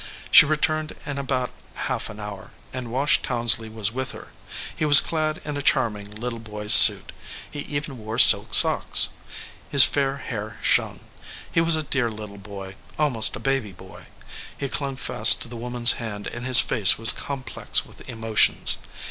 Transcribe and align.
She 0.31 0.47
returned 0.47 0.93
in 1.05 1.19
about 1.19 1.51
half 1.75 2.09
an 2.09 2.19
hour, 2.19 2.49
and 2.73 2.91
Wash 2.91 3.21
Townsley 3.21 3.69
was 3.69 3.91
with 3.91 4.13
her. 4.13 4.29
He 4.75 4.83
was 4.83 4.99
clad 4.99 5.39
in 5.45 5.55
a 5.57 5.61
charm 5.61 5.95
ing 5.95 6.09
little 6.09 6.39
boy 6.39 6.65
suit. 6.69 7.11
He 7.51 7.59
even 7.59 7.99
wore 7.99 8.17
silk 8.17 8.51
socks. 8.51 9.09
His 9.69 9.83
fair 9.83 10.17
hair 10.17 10.57
shone. 10.63 11.01
He 11.51 11.61
was 11.61 11.75
a 11.75 11.83
dear 11.83 12.09
little 12.09 12.39
boy, 12.39 12.77
almost 12.97 13.35
a 13.35 13.39
baby 13.39 13.73
boy. 13.73 14.07
He 14.57 14.69
clung 14.69 14.95
fast 14.95 15.39
to 15.43 15.47
the 15.47 15.55
woman 15.55 15.83
s 15.83 15.91
hand 15.91 16.25
and 16.25 16.47
his 16.47 16.59
face 16.59 16.97
was 16.97 17.11
complex 17.13 17.85
with 17.85 18.01
emotions. 18.09 18.77